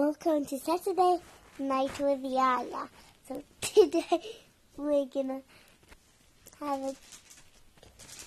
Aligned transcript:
Welcome 0.00 0.46
to 0.46 0.58
Saturday 0.58 1.18
Night 1.58 2.00
with 2.00 2.20
Yaya. 2.24 2.88
So 3.28 3.42
today 3.60 4.22
we're 4.74 5.04
gonna 5.04 5.42
have 6.58 6.80
a 6.80 6.94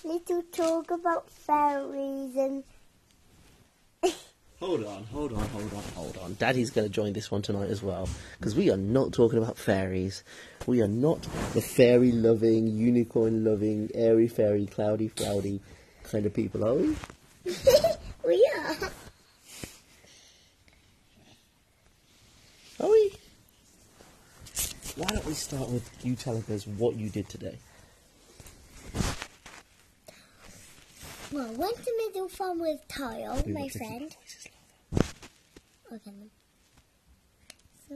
little 0.04 0.42
talk 0.52 0.92
about 0.92 1.28
fairies 1.28 2.36
and 2.36 2.62
Hold 4.60 4.84
on, 4.84 5.02
hold 5.06 5.32
on, 5.32 5.48
hold 5.48 5.74
on, 5.74 5.82
hold 5.96 6.18
on. 6.18 6.34
Daddy's 6.34 6.70
to 6.74 6.88
join 6.88 7.12
this 7.12 7.32
one 7.32 7.42
tonight 7.42 7.70
as 7.70 7.82
well 7.82 8.08
because 8.38 8.54
we 8.54 8.70
are 8.70 8.76
not 8.76 9.12
talking 9.12 9.40
about 9.40 9.58
fairies. 9.58 10.22
We 10.68 10.80
are 10.80 10.86
not 10.86 11.22
the 11.54 11.60
fairy 11.60 12.12
loving, 12.12 12.68
unicorn 12.68 13.44
loving, 13.44 13.90
airy 13.96 14.28
fairy, 14.28 14.66
cloudy 14.66 15.08
cloudy 15.08 15.60
kind 16.04 16.24
of 16.24 16.32
people, 16.32 16.64
are 16.64 16.74
we? 16.74 16.94
we. 18.24 18.44
Are 22.80 22.88
we? 22.88 23.12
Why 24.96 25.06
don't 25.08 25.26
we 25.26 25.34
start 25.34 25.68
with 25.70 25.88
you 26.04 26.14
telling 26.14 26.44
us 26.50 26.66
what 26.66 26.96
you 26.96 27.08
did 27.08 27.28
today? 27.28 27.58
Well, 31.32 31.52
went 31.54 31.76
to 31.84 31.92
Middle 32.06 32.28
Farm 32.28 32.60
with 32.60 32.86
Tile, 32.86 33.42
We 33.44 33.52
my 33.52 33.60
want 33.62 33.72
to 33.72 33.78
keep 33.78 33.88
friend. 33.88 34.02
our 34.02 34.08
voices 34.08 34.48
low. 35.90 35.96
Okay. 35.96 36.30
So 37.88 37.94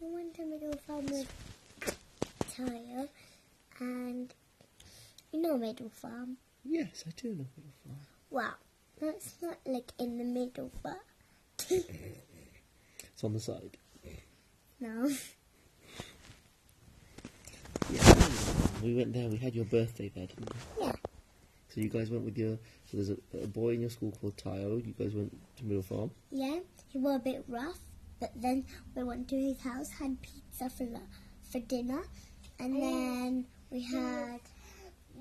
we 0.00 0.12
went 0.12 0.34
to 0.34 0.44
Middle 0.44 0.76
Farm 0.86 1.06
with 1.06 1.30
Tile 2.56 3.08
and 3.78 4.34
you 5.32 5.40
know 5.40 5.56
Middle 5.56 5.88
Farm. 5.90 6.36
Yes, 6.64 7.04
I 7.06 7.10
do 7.16 7.28
know 7.28 7.46
Middle 7.56 7.72
Farm. 7.84 7.98
Wow. 8.30 8.54
That's 9.00 9.34
not 9.40 9.58
like 9.66 9.92
in 9.98 10.18
the 10.18 10.24
middle 10.24 10.70
but 10.82 11.00
It's 11.70 13.22
on 13.22 13.32
the 13.34 13.40
side. 13.40 13.76
no. 14.80 15.08
Yeah, 17.92 18.00
we 18.84 18.94
went 18.94 19.12
there. 19.12 19.28
We 19.28 19.38
had 19.38 19.54
your 19.54 19.64
birthday 19.64 20.10
there, 20.14 20.26
didn't 20.26 20.50
we? 20.78 20.84
Yeah. 20.86 20.92
So 21.68 21.80
you 21.80 21.88
guys 21.88 22.10
went 22.10 22.24
with 22.24 22.36
your. 22.38 22.58
So 22.86 22.96
there's 22.98 23.10
a, 23.10 23.16
a 23.42 23.46
boy 23.46 23.70
in 23.70 23.80
your 23.80 23.90
school 23.90 24.12
called 24.20 24.36
Tayo. 24.36 24.84
You 24.86 24.92
guys 24.98 25.14
went 25.14 25.36
to 25.56 25.64
Middle 25.64 25.82
Farm. 25.82 26.10
Yeah, 26.30 26.58
he 26.88 26.98
was 26.98 27.16
a 27.16 27.18
bit 27.18 27.44
rough, 27.48 27.78
but 28.20 28.30
then 28.36 28.64
we 28.94 29.02
went 29.02 29.28
to 29.30 29.36
his 29.40 29.60
house, 29.60 29.90
had 29.90 30.16
pizza 30.22 30.70
for 30.70 30.86
for 31.50 31.58
dinner, 31.60 32.02
and 32.60 32.80
then 32.80 33.46
we 33.70 33.80
had 33.82 34.40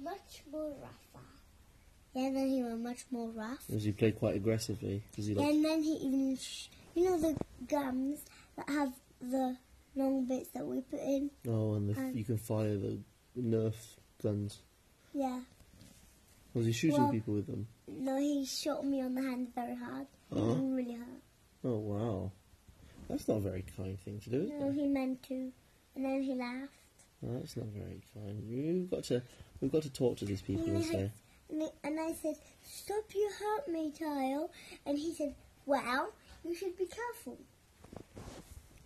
much 0.04 0.44
more 0.52 0.74
rougher. 0.82 1.26
Yeah, 2.14 2.30
then 2.32 2.50
he 2.50 2.62
was 2.62 2.78
much 2.78 3.06
more 3.10 3.30
rough, 3.30 3.66
Because 3.68 3.84
he 3.86 3.92
played 3.92 4.20
quite 4.20 4.36
aggressively. 4.36 5.02
Because 5.10 5.26
he 5.26 5.34
like. 5.34 5.50
and 5.50 5.66
then 5.66 5.82
he 5.82 5.94
even, 5.94 6.38
sh- 6.38 6.68
you 6.94 7.06
know, 7.06 7.20
the 7.20 7.36
gums 7.68 8.20
that 8.56 8.70
have 8.70 8.94
the 9.20 9.58
long 9.96 10.26
bits 10.26 10.50
that 10.50 10.64
we 10.64 10.82
put 10.82 11.00
in. 11.00 11.32
Oh, 11.48 11.74
and 11.74 11.90
the, 11.90 12.00
Um, 12.00 12.12
you 12.16 12.24
can 12.24 12.38
fire 12.38 12.78
the 12.78 13.00
Nerf 13.38 13.76
guns. 14.22 14.60
Yeah, 15.14 15.42
Was 16.54 16.66
he 16.68 16.72
shooting 16.72 17.02
Well- 17.02 17.12
people 17.12 17.34
with 17.36 17.48
them? 17.48 17.68
no, 17.88 18.18
he 18.20 18.46
shot 18.46 18.86
me 18.86 19.02
on 19.02 19.16
the 19.16 19.22
hand 19.22 19.54
very 19.56 19.76
hard. 19.76 20.08
It 20.32 20.38
Oh. 20.38 20.56
really 20.56 20.94
hurt. 20.94 21.22
Oh 21.64 21.78
wow, 21.80 22.32
that's 23.08 23.28
not 23.28 23.38
a 23.38 23.42
very 23.42 23.64
kind 23.76 24.00
thing 24.00 24.20
to 24.22 24.30
do. 24.30 24.42
Is 24.44 24.50
No, 24.52 24.70
it? 24.70 24.74
he 24.76 24.88
meant 24.88 25.24
to, 25.24 25.52
and 25.96 26.06
then 26.06 26.22
he 26.22 26.34
laughed. 26.36 26.74
No, 27.22 27.40
that's 27.40 27.56
not 27.58 27.68
very 27.68 28.02
kind. 28.14 28.48
We've 28.50 28.90
got 28.90 29.04
to. 29.06 29.24
We've 29.62 29.72
got 29.72 29.84
to 29.84 29.90
talk 29.90 30.18
to 30.18 30.26
these 30.26 30.42
people 30.42 30.66
and 30.66 30.76
And 30.78 30.86
I, 30.86 30.90
say. 30.90 31.12
I- 31.62 31.72
and 31.88 32.00
I 32.00 32.14
said, 32.14 32.36
Stop, 32.64 33.14
you 33.16 33.30
hurt 33.40 33.68
me, 33.70 33.92
Tile. 33.92 34.52
And 34.86 34.98
he 34.98 35.14
said, 35.14 35.36
Well, 35.66 36.12
you 36.44 36.54
should 36.54 36.76
be 36.78 36.86
careful. 36.88 37.38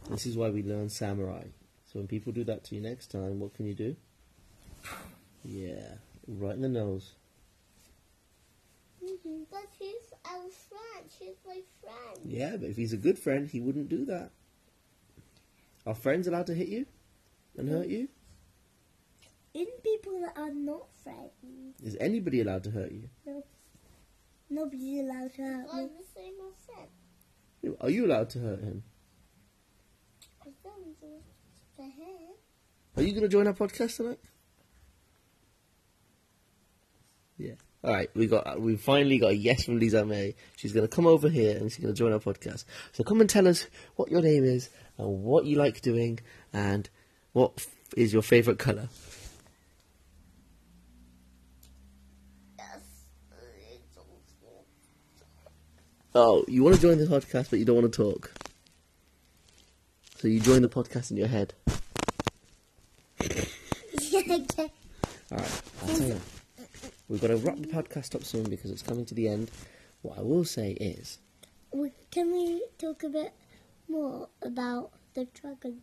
This 0.09 0.25
is 0.27 0.37
why 0.37 0.49
we 0.51 0.61
learn 0.63 0.89
samurai. 0.89 1.45
So 1.85 1.99
when 1.99 2.07
people 2.07 2.31
do 2.31 2.43
that 2.43 2.63
to 2.65 2.75
you 2.75 2.81
next 2.81 3.07
time, 3.11 3.39
what 3.39 3.53
can 3.55 3.65
you 3.65 3.73
do? 3.73 3.95
Yeah, 5.43 5.95
right 6.27 6.55
in 6.55 6.61
the 6.61 6.69
nose. 6.69 7.13
Mm-hmm, 9.03 9.43
but 9.51 9.65
he's 9.79 10.11
our 10.25 10.49
friend. 10.49 11.09
He's 11.19 11.35
my 11.45 11.61
friend. 11.81 12.19
Yeah, 12.25 12.57
but 12.57 12.69
if 12.69 12.75
he's 12.75 12.93
a 12.93 12.97
good 12.97 13.17
friend, 13.17 13.47
he 13.47 13.59
wouldn't 13.61 13.89
do 13.89 14.05
that. 14.05 14.31
Are 15.85 15.95
friends 15.95 16.27
allowed 16.27 16.47
to 16.47 16.53
hit 16.53 16.67
you 16.67 16.85
and 17.57 17.69
hurt 17.69 17.87
you? 17.87 18.09
In 19.53 19.67
people 19.83 20.19
that 20.21 20.37
are 20.37 20.51
not 20.53 20.87
friends, 21.03 21.31
Is 21.83 21.95
anybody 21.99 22.41
allowed 22.41 22.63
to 22.65 22.71
hurt 22.71 22.91
you? 22.91 23.09
no, 23.25 23.43
nobody's 24.49 24.99
allowed 24.99 25.33
to 25.35 25.41
hurt 25.43 25.73
me. 25.73 25.89
the 25.97 26.05
same 26.13 26.33
as 26.49 26.57
said. 26.65 27.75
Are 27.81 27.89
you 27.89 28.05
allowed 28.05 28.29
to 28.31 28.39
hurt 28.39 28.59
him? 28.61 28.83
I 30.41 30.49
don't 30.63 30.99
do 30.99 31.07
the 31.77 31.83
hair. 31.83 32.29
Are 32.97 33.01
you 33.03 33.11
going 33.11 33.23
to 33.23 33.29
join 33.29 33.47
our 33.47 33.53
podcast 33.53 33.95
tonight? 33.97 34.19
Yeah. 37.37 37.53
All 37.83 37.93
right, 37.93 38.09
we 38.15 38.25
got 38.27 38.59
we 38.59 38.75
finally 38.75 39.19
got 39.19 39.31
a 39.31 39.35
yes 39.35 39.63
from 39.65 39.79
Lisa 39.79 40.03
May. 40.03 40.35
She's 40.55 40.73
going 40.73 40.85
to 40.87 40.93
come 40.93 41.05
over 41.05 41.29
here 41.29 41.55
and 41.55 41.71
she's 41.71 41.83
going 41.83 41.93
to 41.93 41.97
join 41.97 42.11
our 42.11 42.19
podcast. 42.19 42.65
So 42.91 43.03
come 43.03 43.21
and 43.21 43.29
tell 43.29 43.47
us 43.47 43.67
what 43.95 44.09
your 44.09 44.21
name 44.21 44.43
is 44.43 44.69
and 44.97 45.23
what 45.23 45.45
you 45.45 45.57
like 45.57 45.81
doing 45.81 46.19
and 46.51 46.89
what 47.33 47.53
f- 47.57 47.67
is 47.95 48.11
your 48.11 48.23
favorite 48.23 48.57
color. 48.57 48.89
Yes. 52.57 52.79
Oh, 56.15 56.43
you 56.47 56.63
want 56.63 56.75
to 56.75 56.81
join 56.81 56.97
the 56.97 57.05
podcast, 57.05 57.51
but 57.51 57.59
you 57.59 57.65
don't 57.65 57.75
want 57.75 57.93
to 57.93 58.03
talk. 58.03 58.33
So 60.17 60.27
you 60.27 60.39
join 60.39 60.63
the 60.63 60.69
podcast 60.69 61.11
in 61.11 61.17
your 61.17 61.27
head. 61.27 61.53
All 65.29 65.37
right, 65.37 66.21
I'll 67.09 67.17
tell 67.17 67.29
you. 67.29 67.35
We've 67.35 67.43
got 67.45 67.55
to 67.55 67.57
wrap 67.57 67.57
the 67.57 67.67
podcast 67.67 68.15
up 68.15 68.23
soon 68.23 68.49
because 68.49 68.71
it's 68.71 68.81
coming 68.81 69.05
to 69.05 69.15
the 69.15 69.27
end. 69.27 69.51
What 70.01 70.17
I 70.17 70.21
will 70.21 70.45
say 70.45 70.71
is, 70.71 71.19
Can 72.11 72.31
we 72.31 72.63
talk 72.77 73.03
a 73.03 73.09
bit 73.09 73.33
more 73.87 74.29
about 74.41 74.91
the 75.13 75.25
dragon? 75.25 75.81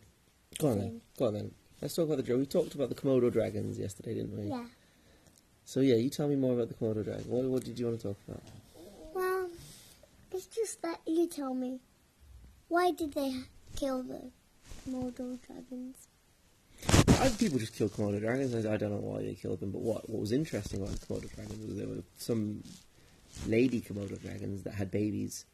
go 0.59 0.69
on 0.69 0.79
then, 0.79 1.01
go 1.17 1.27
on 1.27 1.33
then. 1.33 1.51
Let's 1.81 1.95
talk 1.95 2.05
about 2.05 2.17
the 2.17 2.23
dragon. 2.23 2.39
We 2.39 2.45
talked 2.45 2.75
about 2.75 2.89
the 2.89 2.95
Komodo 2.95 3.31
dragons 3.31 3.77
yesterday, 3.77 4.15
didn't 4.15 4.37
we? 4.37 4.47
Yeah. 4.49 4.65
So 5.65 5.81
yeah, 5.81 5.95
you 5.95 6.09
tell 6.09 6.27
me 6.27 6.35
more 6.35 6.53
about 6.53 6.69
the 6.69 6.73
Komodo 6.75 7.03
dragon. 7.03 7.23
What, 7.27 7.43
what 7.45 7.63
did 7.63 7.77
you 7.77 7.85
want 7.87 7.99
to 7.99 8.07
talk 8.07 8.17
about? 8.27 8.41
Well, 9.13 9.49
it's 10.31 10.47
just 10.47 10.81
that 10.81 11.01
you 11.05 11.27
tell 11.27 11.53
me. 11.53 11.79
Why 12.67 12.91
did 12.91 13.13
they 13.13 13.35
kill 13.75 14.03
the 14.03 14.31
Komodo 14.87 15.39
dragons? 15.45 16.07
People 17.37 17.59
just 17.59 17.75
kill 17.75 17.89
Komodo 17.89 18.19
dragons. 18.19 18.53
I, 18.55 18.73
I 18.73 18.77
don't 18.77 18.91
know 18.91 18.97
why 18.97 19.21
they 19.21 19.35
killed 19.35 19.59
them, 19.59 19.71
but 19.71 19.81
what 19.81 20.09
what 20.09 20.21
was 20.21 20.31
interesting 20.31 20.81
about 20.81 20.93
the 20.93 21.05
Komodo 21.05 21.33
dragons 21.35 21.65
was 21.65 21.77
there 21.77 21.87
were 21.87 22.03
some 22.17 22.63
lady 23.47 23.81
Komodo 23.81 24.19
dragons 24.21 24.63
that 24.63 24.73
had 24.73 24.89
babies. 24.89 25.45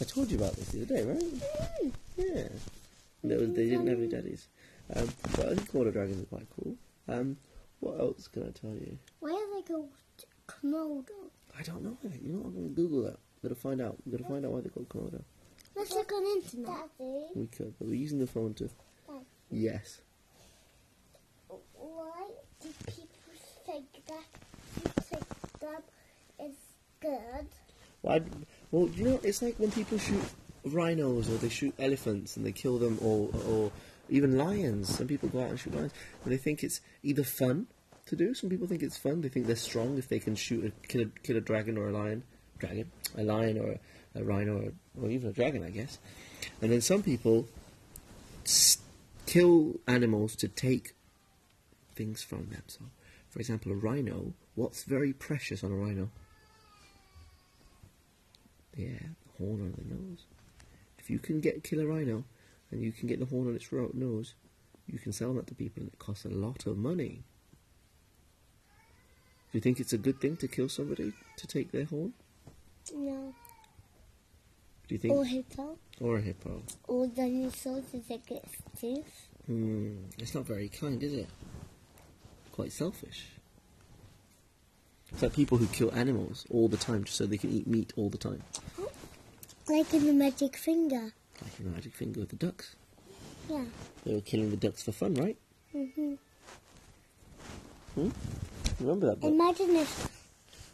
I 0.00 0.04
told 0.04 0.30
you 0.30 0.38
about 0.38 0.54
this 0.56 0.68
the 0.68 0.82
other 0.82 0.96
day, 0.96 1.04
right? 1.04 1.92
Yeah. 2.16 2.48
They, 3.24 3.36
was, 3.36 3.52
they 3.52 3.66
didn't 3.66 3.86
have 3.86 3.98
any 3.98 4.08
daddies. 4.08 4.48
Um, 4.94 5.08
but 5.36 5.46
I 5.46 5.54
think 5.54 5.70
Komodo 5.70 5.92
dragons 5.92 6.22
are 6.22 6.26
quite 6.26 6.46
cool. 6.56 6.76
Um, 7.08 7.36
what 7.80 7.98
else 8.00 8.28
can 8.28 8.44
I 8.44 8.50
tell 8.50 8.70
you? 8.74 8.96
Why 9.20 9.30
are 9.32 9.60
they 9.60 9.66
called 9.66 9.90
Komodo? 10.48 11.30
I 11.58 11.62
don't 11.62 11.82
know. 11.82 11.96
You 12.22 12.32
know, 12.32 12.38
what? 12.38 12.46
I'm 12.46 12.54
going 12.54 12.68
to 12.68 12.74
Google 12.74 13.02
that. 13.02 13.18
We've 13.42 13.50
got 13.50 13.54
to 13.56 13.60
find 13.60 13.80
out. 13.80 13.96
We've 14.04 14.16
got 14.16 14.24
to 14.24 14.32
find 14.32 14.44
out 14.46 14.52
why 14.52 14.60
they're 14.60 14.70
called 14.70 14.88
Komodo. 14.88 15.22
Let's 15.76 15.92
look 15.92 16.12
on 16.12 16.24
internet. 16.24 16.66
Daddy, 16.98 17.24
We 17.34 17.46
could, 17.46 17.74
but 17.78 17.88
we're 17.88 17.94
using 17.94 18.18
the 18.18 18.26
phone 18.26 18.54
to. 18.54 18.68
Yes. 19.50 20.00
Do 22.62 22.68
people 22.86 23.34
think 23.66 23.86
that 24.06 25.02
think 25.02 25.24
them 25.60 25.82
is 26.40 26.56
good? 27.00 27.46
Why? 28.02 28.20
Well, 28.70 28.88
you 28.88 29.04
know, 29.04 29.20
it's 29.22 29.42
like 29.42 29.56
when 29.58 29.70
people 29.70 29.98
shoot 29.98 30.22
rhinos 30.64 31.28
or 31.28 31.36
they 31.38 31.48
shoot 31.48 31.74
elephants 31.78 32.36
and 32.36 32.46
they 32.46 32.52
kill 32.52 32.78
them, 32.78 32.98
or 33.02 33.30
or 33.48 33.72
even 34.08 34.38
lions. 34.38 34.96
Some 34.96 35.08
people 35.08 35.28
go 35.28 35.42
out 35.42 35.50
and 35.50 35.58
shoot 35.58 35.74
lions, 35.74 35.92
and 36.24 36.32
they 36.32 36.36
think 36.36 36.62
it's 36.62 36.80
either 37.02 37.24
fun 37.24 37.66
to 38.06 38.16
do. 38.16 38.34
Some 38.34 38.50
people 38.50 38.66
think 38.66 38.82
it's 38.82 38.96
fun. 38.96 39.20
They 39.20 39.28
think 39.28 39.46
they're 39.46 39.56
strong 39.56 39.98
if 39.98 40.08
they 40.08 40.18
can 40.18 40.36
shoot 40.36 40.64
a 40.64 40.86
kill 40.86 41.02
a, 41.02 41.06
kill 41.22 41.36
a 41.36 41.40
dragon 41.40 41.78
or 41.78 41.88
a 41.88 41.92
lion, 41.92 42.22
dragon, 42.58 42.90
a 43.16 43.22
lion 43.22 43.58
or 43.58 43.72
a, 43.72 44.20
a 44.20 44.24
rhino 44.24 44.56
or, 44.58 44.72
or 45.02 45.10
even 45.10 45.30
a 45.30 45.32
dragon, 45.32 45.64
I 45.64 45.70
guess. 45.70 45.98
And 46.60 46.70
then 46.70 46.80
some 46.80 47.02
people 47.02 47.46
kill 49.26 49.80
animals 49.86 50.36
to 50.36 50.48
take 50.48 50.94
things 51.94 52.22
from 52.22 52.48
them. 52.50 52.62
So, 52.66 52.80
for 53.30 53.40
example, 53.40 53.72
a 53.72 53.74
rhino. 53.74 54.34
What's 54.54 54.84
very 54.84 55.12
precious 55.12 55.64
on 55.64 55.72
a 55.72 55.76
rhino? 55.76 56.10
Yeah, 58.76 58.88
the 58.98 59.44
horn 59.44 59.60
on 59.60 59.74
the 59.76 59.94
nose. 59.94 60.24
If 60.98 61.10
you 61.10 61.18
can 61.18 61.40
get 61.40 61.64
kill 61.64 61.80
a 61.80 61.86
rhino 61.86 62.24
and 62.70 62.82
you 62.82 62.92
can 62.92 63.08
get 63.08 63.18
the 63.18 63.26
horn 63.26 63.48
on 63.48 63.56
its 63.56 63.70
nose, 63.72 64.34
you 64.86 64.98
can 64.98 65.12
sell 65.12 65.34
that 65.34 65.46
to 65.48 65.54
people 65.54 65.82
and 65.82 65.92
it 65.92 65.98
costs 65.98 66.24
a 66.24 66.28
lot 66.28 66.66
of 66.66 66.76
money. 66.76 67.22
Do 69.50 69.58
you 69.58 69.60
think 69.60 69.80
it's 69.80 69.92
a 69.92 69.98
good 69.98 70.20
thing 70.20 70.36
to 70.38 70.48
kill 70.48 70.68
somebody 70.68 71.12
to 71.36 71.46
take 71.46 71.72
their 71.72 71.84
horn? 71.84 72.14
No. 72.94 73.34
Do 74.88 74.94
you 74.94 74.98
think? 74.98 75.14
Or 75.14 75.22
a 75.22 75.26
hippo. 75.26 75.78
Or 76.00 76.16
a 76.16 76.20
hippo? 76.20 76.62
Or 76.88 77.06
dinosaurs 77.06 77.84
if 77.92 78.10
it 78.10 78.26
gets 78.26 78.52
tooth. 78.80 79.28
Hmm. 79.46 79.96
It's 80.18 80.34
not 80.34 80.46
very 80.46 80.68
kind, 80.68 81.02
is 81.02 81.12
it? 81.12 81.28
Quite 82.62 82.70
selfish. 82.70 83.26
It's 85.10 85.20
like 85.20 85.32
people 85.32 85.58
who 85.58 85.66
kill 85.66 85.92
animals 85.96 86.46
all 86.48 86.68
the 86.68 86.76
time 86.76 87.02
just 87.02 87.16
so 87.16 87.26
they 87.26 87.36
can 87.36 87.50
eat 87.50 87.66
meat 87.66 87.92
all 87.96 88.08
the 88.08 88.16
time. 88.16 88.40
Like 89.68 89.92
in 89.92 90.06
the 90.06 90.12
magic 90.12 90.56
finger. 90.56 91.12
Like 91.42 91.58
in 91.58 91.64
the 91.64 91.70
Magic 91.72 91.92
Finger 91.92 92.20
with 92.20 92.28
the 92.28 92.36
ducks. 92.36 92.76
Yeah. 93.50 93.64
They 94.04 94.14
were 94.14 94.20
killing 94.20 94.50
the 94.50 94.56
ducks 94.56 94.80
for 94.80 94.92
fun, 94.92 95.14
right? 95.14 95.36
Mm 95.74 96.18
hmm 97.96 98.08
Remember 98.78 99.06
that 99.06 99.20
book? 99.20 99.32
Imagine 99.32 99.74
if 99.74 100.08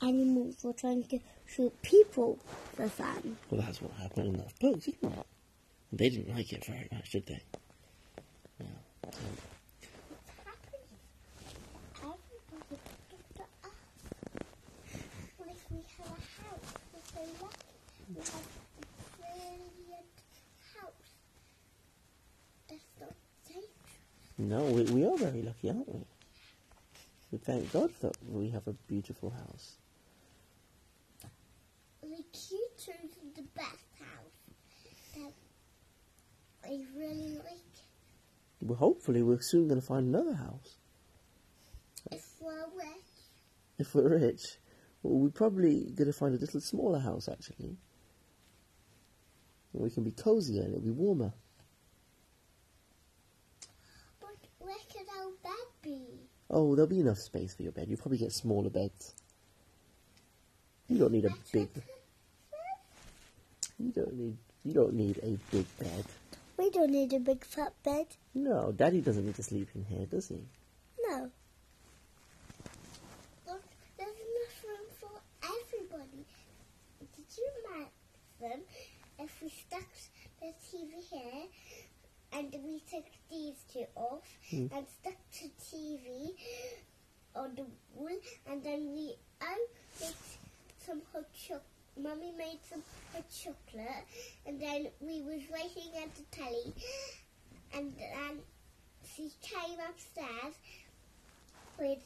animals 0.02 0.56
were 0.62 0.74
trying 0.74 1.04
to 1.04 1.18
shoot 1.46 1.72
people 1.80 2.38
for 2.76 2.86
fun. 2.90 3.38
Well, 3.50 3.62
that's 3.62 3.80
what 3.80 3.92
happened 3.92 4.26
in 4.26 4.36
those 4.36 4.52
books, 4.60 4.88
isn't 4.88 5.10
it? 5.10 5.26
They 5.90 6.10
didn't 6.10 6.36
like 6.36 6.52
it 6.52 6.66
very 6.66 6.86
much, 6.92 7.12
did 7.12 7.24
they? 7.24 7.40
Yeah. 8.60 8.66
So, 9.10 9.20
Everybody 12.00 12.78
looked 13.10 13.40
at 13.40 13.48
us. 13.64 13.70
Like 15.38 15.62
we 15.70 15.80
have 15.98 16.62
a 16.94 17.00
house. 17.18 17.56
We're 18.14 18.24
so 18.24 18.38
lucky. 18.38 18.44
We 18.78 19.08
have 19.08 19.08
a 19.08 19.16
brilliant 19.18 20.16
house. 20.74 21.08
That's 22.68 22.84
not 23.00 23.14
dangerous. 23.46 23.68
no, 24.38 24.64
we, 24.64 24.82
we 24.84 25.04
are 25.06 25.16
very 25.16 25.42
lucky, 25.42 25.68
aren't 25.70 25.88
we? 25.88 26.04
We 27.30 27.38
thank 27.38 27.72
God 27.72 27.90
that 28.00 28.16
we 28.26 28.48
have 28.50 28.66
a 28.66 28.72
beautiful 28.88 29.30
house. 29.30 29.76
The 32.00 32.08
you 32.08 32.58
is 32.86 33.34
the 33.36 33.42
best 33.54 33.86
house. 33.98 34.38
That 35.14 35.32
I 36.64 36.80
really 36.96 37.34
like. 37.34 37.68
Well, 38.60 38.78
hopefully, 38.78 39.22
we're 39.22 39.40
soon 39.40 39.68
going 39.68 39.80
to 39.80 39.86
find 39.86 40.06
another 40.08 40.34
house. 40.34 40.76
If 42.10 42.24
we're 42.40 42.66
rich, 42.76 43.04
If 43.78 43.94
we're 43.94 44.08
rich, 44.18 44.58
well, 45.08 45.20
we're 45.20 45.30
probably 45.30 45.90
going 45.94 46.06
to 46.06 46.12
find 46.12 46.34
a 46.34 46.38
little 46.38 46.60
smaller 46.60 46.98
house, 46.98 47.28
actually. 47.28 47.76
Where 49.72 49.84
we 49.84 49.90
can 49.90 50.04
be 50.04 50.10
cozier 50.10 50.62
and 50.62 50.70
it'll 50.70 50.84
be 50.84 50.90
warmer. 50.90 51.32
but 54.20 54.36
where 54.58 54.76
could 54.92 55.06
our 55.18 55.30
bed 55.42 55.66
be? 55.82 56.02
Oh, 56.50 56.74
there'll 56.74 56.88
be 56.88 57.00
enough 57.00 57.18
space 57.18 57.54
for 57.54 57.62
your 57.62 57.72
bed. 57.72 57.86
You'll 57.88 57.98
probably 57.98 58.18
get 58.18 58.32
smaller 58.32 58.70
beds. 58.70 59.14
You 60.88 60.98
don't 60.98 61.12
need 61.12 61.26
a 61.26 61.34
big. 61.52 61.68
You 63.78 63.92
don't 63.92 64.14
need. 64.14 64.36
You 64.64 64.74
don't 64.74 64.94
need 64.94 65.18
a 65.22 65.38
big 65.52 65.66
bed. 65.78 66.04
We 66.56 66.70
don't 66.70 66.90
need 66.90 67.12
a 67.12 67.20
big 67.20 67.44
fat 67.44 67.72
bed. 67.84 68.06
No, 68.34 68.72
Daddy 68.72 69.00
doesn't 69.00 69.24
need 69.24 69.36
to 69.36 69.42
sleep 69.42 69.68
in 69.74 69.84
here, 69.84 70.06
does 70.06 70.28
he? 70.28 70.42
No. 71.06 71.30
Look, 73.46 73.62
there's 73.96 74.08
enough 74.08 74.64
room 74.64 74.86
for 74.98 75.20
everybody. 75.44 76.24
Did 76.98 77.26
you 77.36 77.48
imagine 78.40 78.60
if 79.18 79.30
we 79.42 79.48
stuck 79.48 79.86
the 80.40 80.46
TV 80.70 80.90
here 81.10 81.44
and 82.32 82.52
we 82.64 82.80
took 82.90 83.04
these 83.30 83.56
two 83.72 83.84
off 83.94 84.22
Hmm. 84.50 84.66
and 84.72 84.86
stuck 85.00 85.16
the 85.32 85.50
TV 85.60 86.34
on 87.34 87.54
the 87.54 87.66
wall 87.94 88.16
and 88.50 88.62
then 88.62 88.92
we 88.92 89.14
oh, 89.42 89.66
made 90.00 90.14
some 90.84 91.02
hot 91.12 91.26
chocolate. 91.34 91.62
Mummy 92.00 92.32
made 92.38 92.60
some 92.70 92.82
hot 93.12 93.24
chocolate 93.28 94.04
and 94.46 94.60
then 94.60 94.88
we 95.00 95.20
was 95.22 95.42
waiting 95.50 95.90
at 96.02 96.14
the 96.14 96.22
telly 96.30 96.72
and 97.74 97.92
then 97.98 98.38
she 99.14 99.30
came 99.42 99.78
upstairs 99.88 100.54
with 101.78 101.98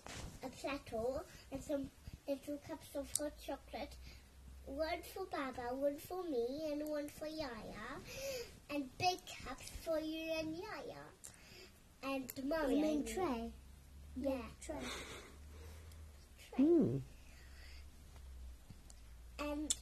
a 0.43 0.49
platter 0.49 1.25
and 1.51 1.63
some 1.63 1.91
little 2.27 2.59
cups 2.67 2.89
of 2.95 3.07
hot 3.19 3.33
chocolate. 3.47 3.95
One 4.67 5.03
for 5.15 5.25
Baba, 5.31 5.75
one 5.75 5.97
for 5.99 6.23
me, 6.25 6.71
and 6.73 6.89
one 6.89 7.09
for 7.09 7.27
Yaya. 7.27 8.01
And 8.71 8.85
big 8.99 9.19
cups 9.45 9.71
for 9.85 9.99
you 9.99 10.33
and 10.39 10.57
Yaya. 10.57 11.03
And 12.03 12.31
Mummy. 12.45 12.77
You 12.77 12.83
mean 12.83 12.97
and 12.99 13.05
me. 13.07 13.13
tray? 13.13 13.51
Yeah. 14.17 14.31
Tray. 14.65 14.77
Tray. 16.57 16.65
Hmm. 16.65 16.97
And 19.41 19.75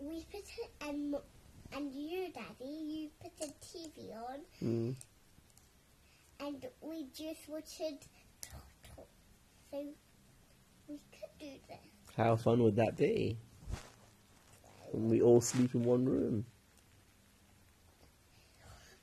we 0.00 0.24
put 0.30 0.40
it, 0.40 0.70
and, 0.88 1.14
and 1.72 1.92
you, 1.92 2.28
Daddy, 2.32 2.70
you 2.70 3.08
put 3.20 3.36
the 3.38 3.52
TV 3.64 4.14
on, 4.16 4.40
Hmm. 4.60 4.90
and 6.40 6.66
we 6.80 7.06
just 7.14 7.48
watched 7.48 7.80
it. 7.80 8.02
So 9.70 9.78
we 10.88 10.98
could 11.12 11.38
do 11.38 11.46
this. 11.68 11.78
How 12.16 12.36
fun 12.36 12.62
would 12.62 12.76
that 12.76 12.96
be? 12.96 13.36
When 14.96 15.10
we 15.10 15.20
all 15.20 15.42
sleep 15.42 15.74
in 15.74 15.84
one 15.84 16.06
room. 16.06 16.46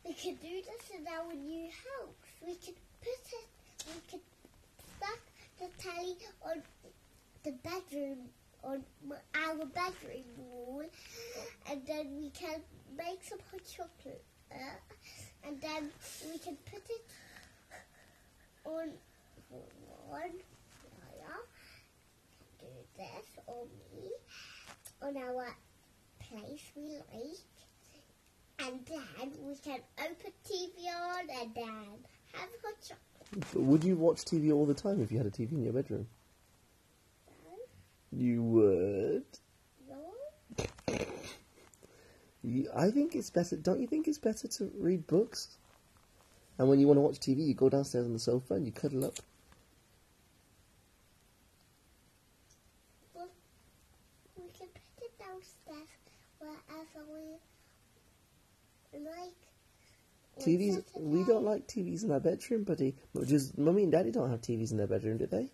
We 0.04 0.14
could 0.14 0.42
do 0.42 0.50
this 0.50 0.90
in 0.98 1.06
our 1.06 1.32
new 1.36 1.66
house. 1.66 2.16
We 2.42 2.56
could 2.56 2.74
put 3.00 3.22
it, 3.32 3.48
we 3.86 4.02
could 4.10 4.26
stuck 4.98 5.20
the 5.60 5.68
telly 5.78 6.18
on 6.44 6.64
the 7.44 7.52
bedroom, 7.64 8.18
on 8.64 8.84
our 9.36 9.66
bedroom 9.68 10.26
wall, 10.36 10.82
and 11.70 11.82
then 11.86 12.18
we 12.18 12.32
can 12.32 12.60
make 12.98 13.24
some 13.24 13.38
hot 13.52 13.62
chocolate. 13.64 14.26
uh, 14.52 14.58
and 15.48 15.62
then 15.62 15.92
we 16.32 16.40
can 16.40 16.58
put 16.72 16.82
it 16.90 17.06
on 18.66 18.90
one, 20.10 20.34
yeah, 21.20 21.44
do 22.60 22.66
this, 22.98 23.44
or 23.46 23.68
me, 23.94 24.10
on 25.04 25.18
our 25.18 25.56
place 26.34 26.72
we 26.76 26.98
like. 27.14 27.38
And 28.60 28.80
then 28.86 29.32
we 29.46 29.56
can 29.56 29.80
open 30.00 30.32
TV 30.50 30.88
on 30.88 31.30
and 31.42 31.56
then 31.56 31.66
have 32.34 32.50
hot 32.64 32.76
chocolate. 32.82 33.46
But 33.54 33.62
would 33.62 33.84
you 33.84 33.96
watch 33.96 34.18
TV 34.26 34.54
all 34.54 34.66
the 34.66 34.74
time 34.74 35.02
if 35.02 35.12
you 35.12 35.18
had 35.18 35.28
a 35.28 35.32
TV 35.32 35.52
in 35.52 35.64
your 35.64 35.74
bedroom? 35.74 36.08
You 38.12 38.44
would. 38.44 39.24
No? 39.90 40.98
You, 42.44 42.70
I 42.76 42.92
think 42.92 43.16
it's 43.16 43.30
better. 43.30 43.56
Don't 43.56 43.80
you 43.80 43.88
think 43.88 44.08
it's 44.08 44.20
better 44.20 44.48
to 44.48 44.72
read 44.78 45.08
books? 45.08 45.58
And 46.60 46.70
when 46.70 46.80
you 46.80 46.88
want 46.88 46.98
to 46.98 47.02
watch 47.02 47.20
TV, 47.20 47.48
you 47.48 47.56
go 47.56 47.70
downstairs 47.70 48.06
on 48.06 48.14
the 48.14 48.20
sofa 48.20 48.54
and 48.54 48.66
you 48.66 48.72
cuddle 48.72 49.06
up. 49.06 49.16
Well, 53.16 53.30
we 54.38 54.44
can 54.58 54.68
put 54.68 55.06
it 55.06 55.18
downstairs 55.18 55.90
wherever 56.40 57.06
we 57.12 57.40
like. 59.00 59.34
TVs. 60.40 60.84
We 60.96 61.24
don't 61.24 61.44
like 61.44 61.68
TVs 61.68 62.04
in 62.04 62.12
our 62.12 62.20
bedroom, 62.20 62.64
buddy. 62.64 62.96
But 63.14 63.28
just 63.28 63.58
mummy 63.58 63.84
and 63.84 63.92
daddy 63.92 64.12
don't 64.12 64.30
have 64.30 64.42
TVs 64.42 64.72
in 64.72 64.78
their 64.78 64.88
bedroom, 64.88 65.18
do 65.18 65.28
they? 65.28 65.50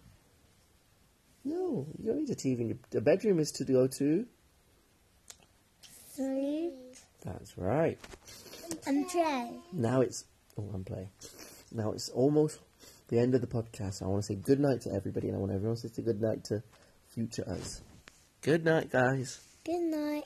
No, 1.43 1.87
you 1.97 2.05
don't 2.05 2.19
need 2.19 2.29
a 2.29 2.35
TV 2.35 2.59
in 2.59 2.67
your. 2.69 2.77
The 2.89 3.01
bedroom 3.01 3.39
is 3.39 3.51
to 3.51 3.65
go 3.65 3.87
to. 3.87 4.25
Sleep 6.13 6.73
That's 7.23 7.57
right. 7.57 7.97
and 8.85 9.09
tray. 9.09 9.51
Now 9.71 10.01
it's 10.01 10.25
oh, 10.57 10.69
and 10.73 10.85
play. 10.85 11.09
Now 11.71 11.91
it's 11.91 12.09
almost 12.09 12.59
the 13.07 13.19
end 13.19 13.35
of 13.35 13.41
the 13.41 13.47
podcast. 13.47 14.03
I 14.03 14.07
want 14.07 14.23
to 14.23 14.27
say 14.27 14.35
good 14.35 14.59
night 14.59 14.81
to 14.81 14.91
everybody, 14.93 15.27
and 15.27 15.37
I 15.37 15.39
want 15.39 15.53
everyone 15.53 15.77
to 15.77 15.87
say 15.89 16.01
good 16.01 16.21
night 16.21 16.43
to 16.45 16.61
future 17.09 17.47
us. 17.47 17.81
Good 18.41 18.65
night, 18.65 18.89
guys, 18.89 19.39
Good 19.65 19.81
night. 19.81 20.23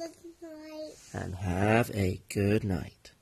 Good 0.00 0.16
night. 0.40 0.96
and 1.12 1.34
have 1.34 1.90
a 1.90 2.22
good 2.30 2.64
night. 2.64 3.12